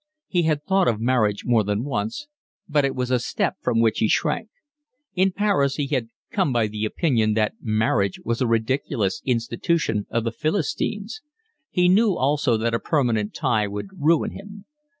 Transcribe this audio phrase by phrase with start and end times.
[0.27, 2.25] He had thought of marriage more than once,
[2.67, 4.49] but it was a step from which he shrank.
[5.13, 10.23] In Paris he had come by the opinion that marriage was a ridiculous institution of
[10.23, 11.21] the philistines.
[11.69, 14.65] He knew also that a permanent tie would ruin him.